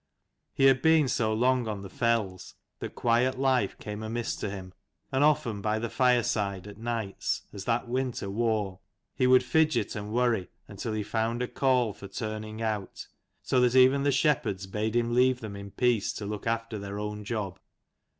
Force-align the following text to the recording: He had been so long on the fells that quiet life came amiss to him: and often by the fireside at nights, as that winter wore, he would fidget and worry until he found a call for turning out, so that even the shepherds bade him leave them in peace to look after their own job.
He 0.55 0.63
had 0.63 0.81
been 0.81 1.07
so 1.07 1.31
long 1.31 1.67
on 1.67 1.83
the 1.83 1.87
fells 1.89 2.55
that 2.79 2.95
quiet 2.95 3.37
life 3.37 3.77
came 3.77 4.01
amiss 4.01 4.35
to 4.37 4.49
him: 4.49 4.73
and 5.11 5.23
often 5.23 5.61
by 5.61 5.77
the 5.77 5.91
fireside 5.91 6.65
at 6.65 6.79
nights, 6.79 7.43
as 7.53 7.65
that 7.65 7.87
winter 7.87 8.27
wore, 8.27 8.79
he 9.15 9.27
would 9.27 9.43
fidget 9.43 9.95
and 9.95 10.11
worry 10.11 10.49
until 10.67 10.93
he 10.93 11.03
found 11.03 11.43
a 11.43 11.47
call 11.47 11.93
for 11.93 12.07
turning 12.07 12.63
out, 12.63 13.05
so 13.43 13.61
that 13.61 13.75
even 13.75 14.01
the 14.01 14.11
shepherds 14.11 14.65
bade 14.65 14.95
him 14.95 15.13
leave 15.13 15.39
them 15.39 15.55
in 15.55 15.69
peace 15.69 16.11
to 16.13 16.25
look 16.25 16.47
after 16.47 16.79
their 16.79 16.97
own 16.97 17.23
job. 17.23 17.59